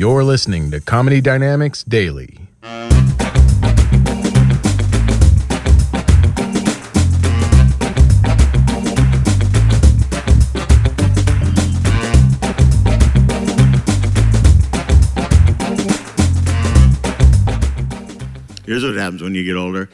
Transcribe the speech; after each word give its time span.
You're 0.00 0.24
listening 0.24 0.70
to 0.70 0.80
Comedy 0.80 1.20
Dynamics 1.20 1.84
Daily. 1.84 2.38
Here's 18.64 18.82
what 18.82 18.94
happens 18.96 19.20
when 19.20 19.34
you 19.34 19.44
get 19.44 19.56
older. 19.56 19.90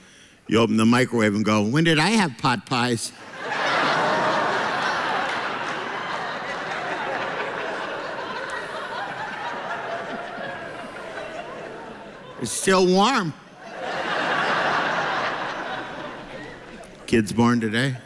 You 0.47 0.61
open 0.61 0.77
the 0.77 0.86
microwave 0.86 1.34
and 1.34 1.44
go, 1.44 1.64
When 1.64 1.83
did 1.83 1.98
I 1.98 2.11
have 2.11 2.38
pot 2.38 2.64
pies? 2.66 3.11
It's 12.41 12.53
still 12.53 12.87
warm. 12.87 13.33
Kids 17.06 17.33
born 17.33 17.61
today 17.61 17.97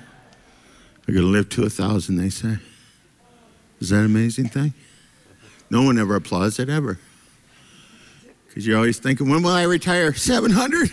are 1.08 1.12
going 1.12 1.24
to 1.24 1.32
live 1.32 1.48
to 1.50 1.64
a 1.64 1.70
thousand, 1.70 2.16
they 2.16 2.28
say. 2.28 2.58
Is 3.80 3.88
that 3.88 4.00
an 4.00 4.04
amazing 4.04 4.48
thing? 4.50 4.74
No 5.70 5.82
one 5.82 5.98
ever 5.98 6.14
applauds 6.16 6.58
it, 6.58 6.68
ever. 6.68 6.98
Because 8.46 8.66
you're 8.66 8.76
always 8.76 8.98
thinking, 8.98 9.30
when 9.30 9.42
will 9.42 9.52
I 9.52 9.62
retire? 9.62 10.12
700? 10.12 10.90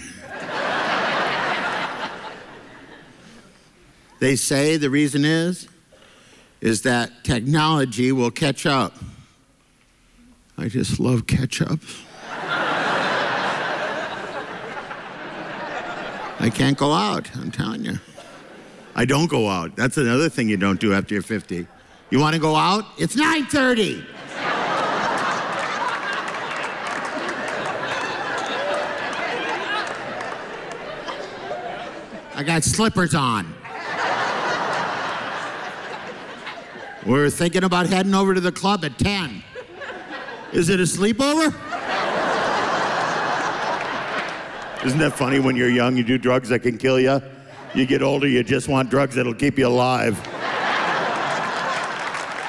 they 4.19 4.35
say 4.35 4.77
the 4.77 4.89
reason 4.89 5.25
is, 5.25 5.67
is 6.61 6.83
that 6.83 7.23
technology 7.23 8.11
will 8.11 8.31
catch 8.31 8.65
up. 8.65 8.95
I 10.57 10.69
just 10.69 10.99
love 10.99 11.27
ketchup. 11.27 11.79
I 16.39 16.49
can't 16.49 16.77
go 16.77 16.93
out, 16.93 17.35
I'm 17.35 17.51
telling 17.51 17.83
you. 17.83 17.99
I 18.95 19.05
don't 19.05 19.27
go 19.27 19.47
out. 19.47 19.75
That's 19.75 19.97
another 19.97 20.29
thing 20.29 20.49
you 20.49 20.57
don't 20.57 20.79
do 20.79 20.93
after 20.93 21.13
you're 21.13 21.23
50. 21.23 21.67
You 22.09 22.19
want 22.19 22.35
to 22.35 22.41
go 22.41 22.55
out? 22.55 22.85
It's 22.97 23.15
9:30. 23.15 24.03
I 32.35 32.43
got 32.43 32.63
slippers 32.63 33.15
on. 33.15 33.53
We're 37.05 37.29
thinking 37.29 37.63
about 37.63 37.87
heading 37.87 38.13
over 38.13 38.33
to 38.33 38.41
the 38.41 38.51
club 38.51 38.85
at 38.85 38.99
10. 38.99 39.43
Is 40.53 40.69
it 40.69 40.79
a 40.79 40.83
sleepover? 40.83 41.53
Isn't 44.87 44.99
that 44.99 45.17
funny 45.17 45.39
when 45.39 45.57
you're 45.57 45.69
young, 45.69 45.97
you 45.97 46.03
do 46.05 46.17
drugs 46.17 46.47
that 46.47 46.59
can 46.59 46.77
kill 46.77 46.97
you? 46.97 47.21
You 47.75 47.85
get 47.85 48.01
older, 48.01 48.25
you 48.25 48.41
just 48.41 48.69
want 48.69 48.89
drugs 48.89 49.15
that'll 49.15 49.33
keep 49.33 49.57
you 49.57 49.67
alive. 49.67 50.17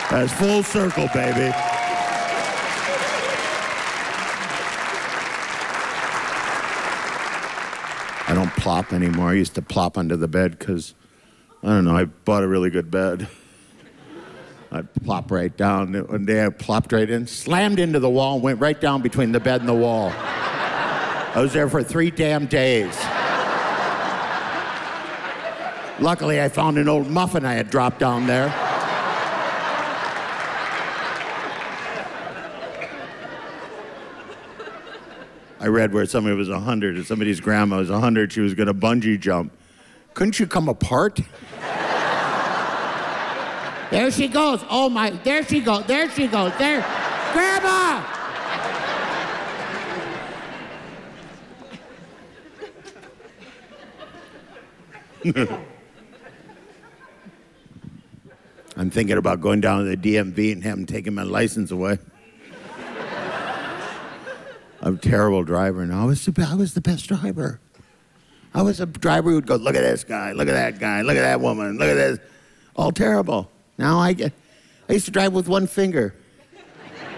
That's 0.08 0.32
full 0.32 0.62
circle, 0.62 1.08
baby. 1.12 1.52
I 8.28 8.34
don't 8.34 8.52
plop 8.52 8.92
anymore. 8.92 9.30
I 9.30 9.34
used 9.34 9.56
to 9.56 9.62
plop 9.62 9.98
under 9.98 10.16
the 10.16 10.28
bed 10.28 10.60
because, 10.60 10.94
I 11.64 11.66
don't 11.66 11.86
know, 11.86 11.96
I 11.96 12.04
bought 12.04 12.44
a 12.44 12.48
really 12.48 12.70
good 12.70 12.88
bed. 12.88 13.26
I'd 14.70 14.94
plop 15.02 15.32
right 15.32 15.54
down. 15.56 15.92
One 15.92 16.24
day 16.24 16.44
I 16.44 16.50
plopped 16.50 16.92
right 16.92 17.10
in, 17.10 17.26
slammed 17.26 17.80
into 17.80 17.98
the 17.98 18.08
wall, 18.08 18.34
and 18.34 18.44
went 18.44 18.60
right 18.60 18.80
down 18.80 19.02
between 19.02 19.32
the 19.32 19.40
bed 19.40 19.58
and 19.58 19.68
the 19.68 19.74
wall. 19.74 20.12
I 21.34 21.40
was 21.40 21.52
there 21.52 21.68
for 21.68 21.82
three 21.82 22.10
damn 22.10 22.46
days. 22.46 22.96
Luckily, 26.00 26.40
I 26.40 26.48
found 26.48 26.78
an 26.78 26.88
old 26.88 27.08
muffin 27.08 27.44
I 27.44 27.54
had 27.54 27.70
dropped 27.70 27.98
down 27.98 28.26
there. 28.26 28.54
I 35.60 35.66
read 35.66 35.92
where 35.92 36.06
somebody 36.06 36.36
was 36.36 36.48
100 36.48 36.96
and 36.96 37.04
somebody's 37.04 37.40
grandma 37.40 37.78
was 37.78 37.90
100, 37.90 38.32
she 38.32 38.40
was 38.40 38.54
going 38.54 38.68
to 38.68 38.74
bungee 38.74 39.18
jump. 39.20 39.52
Couldn't 40.14 40.38
you 40.38 40.46
come 40.46 40.68
apart? 40.68 41.20
there 43.90 44.10
she 44.10 44.28
goes. 44.28 44.64
Oh 44.70 44.88
my, 44.88 45.10
there 45.10 45.44
she 45.44 45.60
goes. 45.60 45.84
There 45.86 46.08
she 46.10 46.26
goes. 46.26 46.56
There. 46.58 46.80
Grandma! 47.32 48.17
I'm 58.76 58.90
thinking 58.90 59.16
about 59.16 59.40
going 59.40 59.60
down 59.60 59.84
to 59.84 59.96
the 59.96 59.96
DMV 59.96 60.52
and 60.52 60.62
having 60.62 60.86
taken 60.86 61.14
my 61.14 61.24
license 61.24 61.72
away. 61.72 61.98
I'm 64.80 64.94
a 64.94 64.98
terrible 64.98 65.42
driver 65.42 65.84
now. 65.84 66.02
I 66.02 66.04
was, 66.04 66.24
the, 66.24 66.46
I 66.48 66.54
was 66.54 66.74
the 66.74 66.80
best 66.80 67.08
driver. 67.08 67.58
I 68.54 68.62
was 68.62 68.78
a 68.80 68.86
driver 68.86 69.30
who 69.30 69.36
would 69.36 69.46
go, 69.46 69.56
look 69.56 69.74
at 69.74 69.82
this 69.82 70.04
guy, 70.04 70.30
look 70.32 70.46
at 70.46 70.52
that 70.52 70.78
guy, 70.78 71.02
look 71.02 71.16
at 71.16 71.22
that 71.22 71.40
woman, 71.40 71.78
look 71.78 71.88
at 71.88 71.94
this. 71.94 72.18
All 72.76 72.92
terrible. 72.92 73.50
Now 73.76 73.98
I 73.98 74.12
get, 74.12 74.32
I 74.88 74.92
used 74.92 75.06
to 75.06 75.10
drive 75.10 75.32
with 75.32 75.48
one 75.48 75.66
finger. 75.66 76.14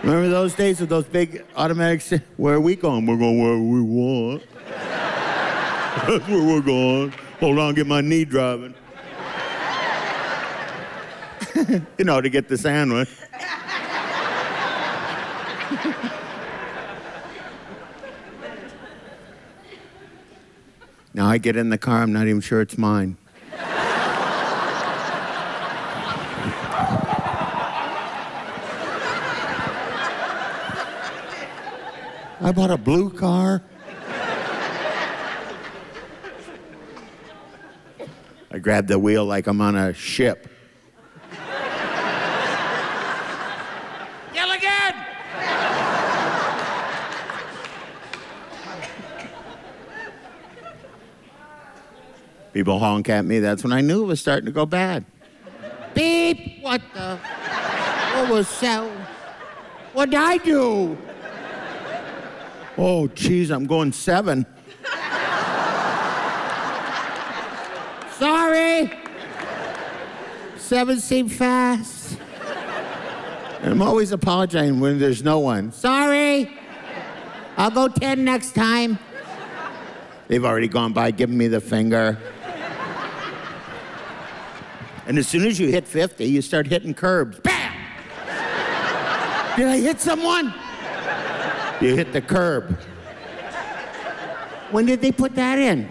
Remember 0.03 0.31
those 0.31 0.55
days 0.55 0.81
with 0.81 0.89
those 0.89 1.05
big 1.05 1.45
automatics? 1.55 2.15
Where 2.39 2.55
are 2.55 2.61
we 2.61 2.77
going? 2.77 3.05
We're 3.05 3.19
going 3.19 3.43
where 3.43 3.59
we 3.59 3.83
want. 3.83 4.43
That's 4.67 6.27
where 6.29 6.43
we're 6.43 6.63
going. 6.63 7.13
Hold 7.41 7.59
on, 7.59 7.75
get 7.75 7.87
my 7.87 8.03
knee 8.03 8.27
driving. 8.27 8.75
you 11.99 12.05
know, 12.05 12.21
to 12.21 12.29
get 12.29 12.49
the 12.49 12.59
sandwich. 12.59 13.09
now 21.15 21.27
I 21.29 21.39
get 21.39 21.57
in 21.57 21.71
the 21.71 21.79
car, 21.79 22.03
I'm 22.03 22.13
not 22.13 22.27
even 22.29 22.43
sure 22.43 22.61
it's 22.61 22.77
mine. 22.77 23.17
I 32.43 32.53
bought 32.53 32.71
a 32.71 32.77
blue 32.77 33.09
car. 33.09 33.63
I 38.53 38.59
grab 38.59 38.89
the 38.89 38.99
wheel 38.99 39.25
like 39.25 39.47
I'm 39.47 39.61
on 39.61 39.77
a 39.77 39.95
ship. 39.95 40.49
Yell 44.35 44.51
again! 44.51 44.95
People 52.53 52.81
honk 52.81 53.09
at 53.09 53.25
me. 53.25 53.39
That's 53.39 53.63
when 53.63 53.73
I 53.73 53.83
knew 53.83 54.03
it 54.03 54.07
was 54.07 54.21
starting 54.21 54.47
to 54.47 54.53
go 54.53 54.67
bad. 54.67 55.05
Beep! 55.95 56.61
What 56.63 56.83
the? 56.93 57.19
What 57.19 58.31
was 58.31 58.49
that? 58.49 58.91
What 59.93 60.11
did 60.11 60.19
I 60.19 60.39
do? 60.39 60.99
Oh, 62.77 63.07
geez, 63.09 63.51
I'm 63.51 63.67
going 63.67 63.93
seven. 63.93 64.45
Sorry. 68.51 68.91
Seven 70.57 70.99
seemed 70.99 71.33
fast. 71.33 72.19
And 73.63 73.73
I'm 73.73 73.81
always 73.81 74.11
apologizing 74.11 74.81
when 74.81 74.99
there's 74.99 75.23
no 75.23 75.39
one. 75.39 75.71
Sorry. 75.71 76.51
I'll 77.57 77.71
go 77.71 77.87
10 77.87 78.25
next 78.25 78.57
time. 78.57 78.99
They've 80.27 80.45
already 80.45 80.67
gone 80.67 80.93
by 80.93 81.13
giving 81.13 81.39
me 81.39 81.47
the 81.47 81.61
finger. 81.61 82.19
and 85.07 85.17
as 85.17 85.29
soon 85.29 85.47
as 85.47 85.61
you 85.61 85.69
hit 85.69 85.87
50, 85.87 86.25
you 86.25 86.43
start 86.43 86.67
hitting 86.67 86.93
curbs. 86.93 87.39
Bam! 87.39 87.73
Did 89.57 89.67
I 89.69 89.79
hit 89.79 90.01
someone? 90.01 90.53
You 91.81 91.95
hit 91.95 92.13
the 92.13 92.21
curb. 92.21 92.77
When 94.73 94.87
did 94.87 95.01
they 95.01 95.13
put 95.13 95.37
that 95.37 95.61
in? 95.61 95.89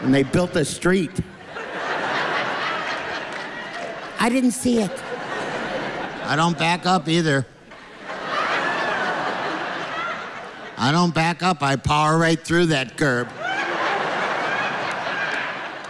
And 0.00 0.14
they 0.14 0.22
built 0.22 0.54
a 0.56 0.64
street. 0.64 1.10
I 4.20 4.28
didn't 4.28 4.52
see 4.52 4.80
it. 4.80 4.90
I 6.24 6.34
don't 6.36 6.58
back 6.58 6.86
up 6.86 7.08
either. 7.08 7.46
I 10.80 10.92
don't 10.92 11.14
back 11.14 11.42
up. 11.42 11.62
I 11.62 11.76
power 11.76 12.18
right 12.18 12.38
through 12.38 12.66
that 12.66 12.96
curb. 12.96 13.28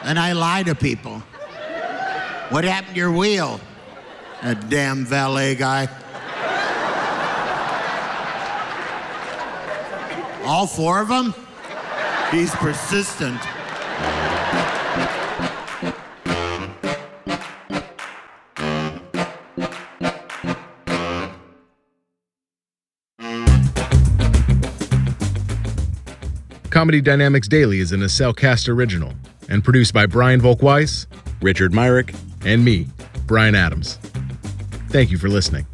And 0.02 0.18
I 0.18 0.32
lie 0.32 0.62
to 0.62 0.74
people. 0.74 1.18
What 2.50 2.64
happened 2.64 2.94
to 2.94 2.98
your 2.98 3.12
wheel? 3.12 3.60
A 4.42 4.54
damn 4.54 5.04
valet 5.04 5.54
guy. 5.56 5.88
All 10.44 10.66
four 10.66 11.02
of 11.02 11.08
them? 11.08 11.34
He's 12.30 12.50
persistent. 12.52 13.40
Comedy 26.78 27.00
Dynamics 27.00 27.48
Daily 27.48 27.80
is 27.80 27.90
an 27.90 28.02
Acelcast 28.02 28.68
original 28.68 29.12
and 29.48 29.64
produced 29.64 29.92
by 29.92 30.06
Brian 30.06 30.40
Volkweiss, 30.40 31.06
Richard 31.42 31.74
Myrick, 31.74 32.14
and 32.44 32.64
me, 32.64 32.86
Brian 33.26 33.56
Adams. 33.56 33.96
Thank 34.88 35.10
you 35.10 35.18
for 35.18 35.28
listening. 35.28 35.66